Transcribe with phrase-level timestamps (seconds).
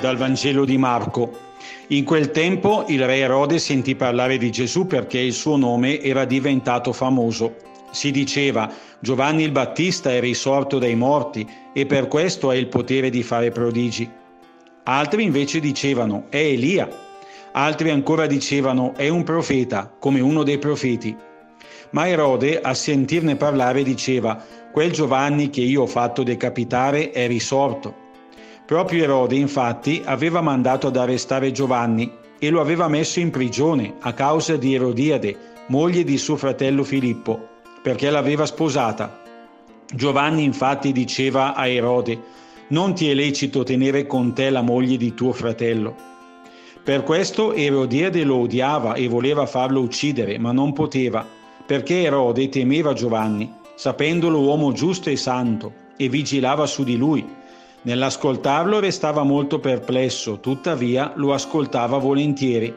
[0.00, 1.48] dal Vangelo di Marco.
[1.88, 6.24] In quel tempo il re Erode sentì parlare di Gesù perché il suo nome era
[6.24, 7.56] diventato famoso.
[7.90, 13.10] Si diceva Giovanni il Battista è risorto dai morti e per questo ha il potere
[13.10, 14.08] di fare prodigi.
[14.84, 16.88] Altri invece dicevano è Elia.
[17.52, 21.14] Altri ancora dicevano è un profeta, come uno dei profeti.
[21.90, 27.99] Ma Erode, a sentirne parlare, diceva quel Giovanni che io ho fatto decapitare è risorto.
[28.70, 34.12] Proprio Erode, infatti, aveva mandato ad arrestare Giovanni e lo aveva messo in prigione a
[34.12, 37.48] causa di Erodiade, moglie di suo fratello Filippo,
[37.82, 39.22] perché l'aveva sposata.
[39.92, 42.16] Giovanni infatti diceva a Erode,
[42.68, 45.96] non ti è lecito tenere con te la moglie di tuo fratello.
[46.84, 51.26] Per questo Erodiade lo odiava e voleva farlo uccidere, ma non poteva,
[51.66, 57.38] perché Erode temeva Giovanni, sapendolo uomo giusto e santo, e vigilava su di lui
[57.82, 62.74] Nell'ascoltarlo restava molto perplesso, tuttavia lo ascoltava volentieri.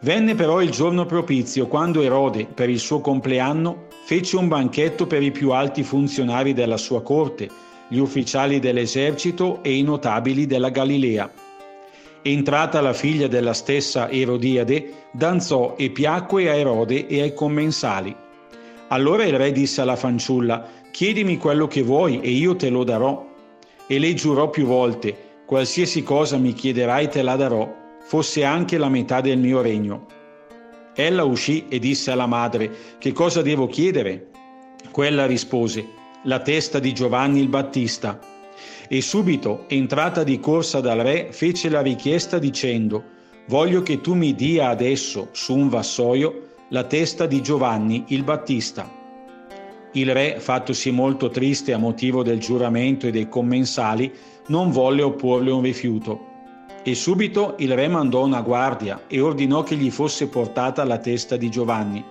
[0.00, 5.22] Venne però il giorno propizio quando Erode, per il suo compleanno, fece un banchetto per
[5.22, 7.50] i più alti funzionari della sua corte,
[7.88, 11.30] gli ufficiali dell'esercito e i notabili della Galilea.
[12.22, 18.14] Entrata la figlia della stessa Erodiade, danzò e piacque a Erode e ai commensali.
[18.88, 23.27] Allora il re disse alla fanciulla, chiedimi quello che vuoi e io te lo darò.
[23.90, 28.90] E lei giurò più volte, qualsiasi cosa mi chiederai te la darò, fosse anche la
[28.90, 30.06] metà del mio regno.
[30.94, 34.28] Ella uscì e disse alla madre, che cosa devo chiedere?
[34.90, 35.86] Quella rispose,
[36.24, 38.20] la testa di Giovanni il Battista.
[38.88, 43.02] E subito, entrata di corsa dal re, fece la richiesta dicendo,
[43.46, 48.97] voglio che tu mi dia adesso, su un vassoio, la testa di Giovanni il Battista.
[49.92, 54.12] Il re, fattosi molto triste a motivo del giuramento e dei commensali,
[54.48, 56.26] non volle opporle un rifiuto.
[56.82, 61.36] E subito il re mandò una guardia e ordinò che gli fosse portata la testa
[61.36, 62.04] di Giovanni.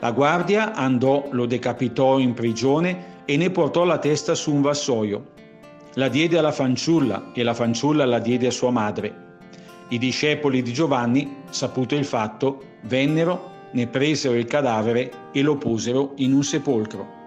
[0.00, 5.32] La guardia andò, lo decapitò in prigione e ne portò la testa su un vassoio.
[5.94, 9.24] La diede alla fanciulla e la fanciulla la diede a sua madre.
[9.88, 16.12] I discepoli di Giovanni, saputo il fatto, vennero ne presero il cadavere e lo posero
[16.16, 17.24] in un sepolcro.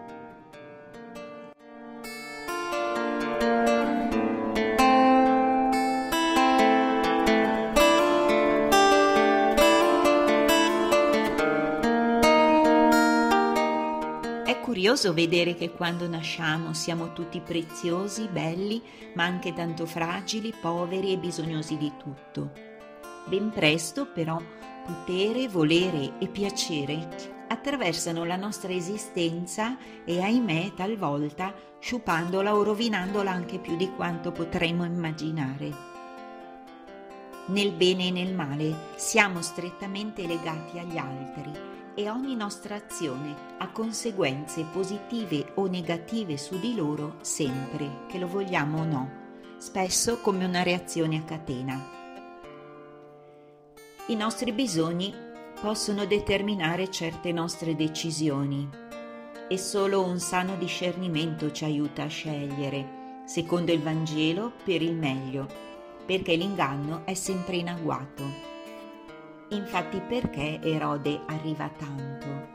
[14.43, 18.81] È curioso vedere che quando nasciamo siamo tutti preziosi, belli,
[19.13, 22.68] ma anche tanto fragili, poveri e bisognosi di tutto.
[23.27, 24.41] Ben presto, però,
[24.85, 33.57] potere, volere e piacere attraversano la nostra esistenza e ahimè talvolta sciupandola o rovinandola anche
[33.57, 35.87] più di quanto potremmo immaginare.
[37.47, 41.51] Nel bene e nel male siamo strettamente legati agli altri
[41.95, 48.27] e ogni nostra azione ha conseguenze positive o negative su di loro sempre, che lo
[48.27, 49.11] vogliamo o no,
[49.57, 51.98] spesso come una reazione a catena.
[54.09, 55.13] I nostri bisogni
[55.61, 58.67] possono determinare certe nostre decisioni
[59.47, 65.47] e solo un sano discernimento ci aiuta a scegliere, secondo il Vangelo, per il meglio,
[66.07, 68.23] perché l'inganno è sempre in agguato.
[69.49, 72.47] Infatti perché Erode arriva tanto?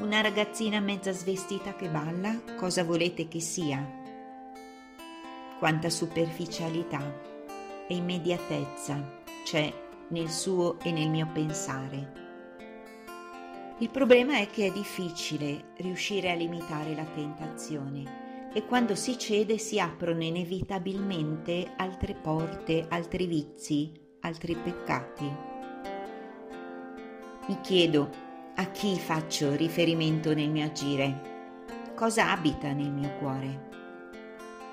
[0.00, 3.88] Una ragazzina mezza svestita che balla, cosa volete che sia?
[5.56, 7.00] Quanta superficialità
[7.86, 12.22] e immediatezza c'è nel suo e nel mio pensare.
[13.78, 19.58] Il problema è che è difficile riuscire a limitare la tentazione e quando si cede
[19.58, 25.32] si aprono inevitabilmente altre porte, altri vizi, altri peccati.
[27.46, 28.10] Mi chiedo
[28.54, 33.72] a chi faccio riferimento nel mio agire, cosa abita nel mio cuore.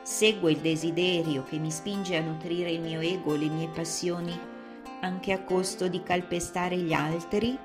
[0.03, 4.59] Seguo il desiderio che mi spinge a nutrire il mio ego, le mie passioni
[5.01, 7.57] anche a costo di calpestare gli altri?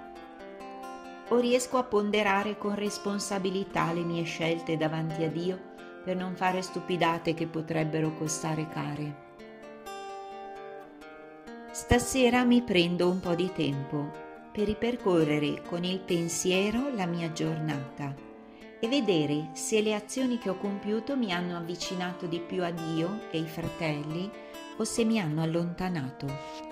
[1.29, 5.59] O riesco a ponderare con responsabilità le mie scelte davanti a Dio
[6.05, 9.25] per non fare stupidate che potrebbero costare care?
[11.73, 14.11] Stasera mi prendo un po' di tempo
[14.51, 18.15] per ripercorrere con il pensiero la mia giornata
[18.81, 23.29] e vedere se le azioni che ho compiuto mi hanno avvicinato di più a Dio
[23.31, 24.31] e ai fratelli
[24.79, 26.66] o se mi hanno allontanato.